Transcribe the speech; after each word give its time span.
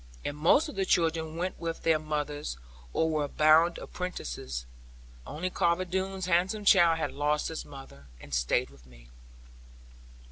And 0.25 0.35
most 0.35 0.67
of 0.67 0.73
the 0.73 0.83
children 0.83 1.35
went 1.35 1.59
with 1.59 1.83
their 1.83 1.99
mothers, 1.99 2.57
or 2.91 3.07
were 3.07 3.27
bound 3.27 3.77
apprentices; 3.77 4.65
only 5.27 5.51
Carver 5.51 5.85
Doone's 5.85 6.25
handsome 6.25 6.65
child 6.65 6.97
had 6.97 7.11
lost 7.13 7.49
his 7.49 7.65
mother 7.65 8.07
and 8.19 8.33
stayed 8.33 8.71
with 8.71 8.87
me. 8.87 9.11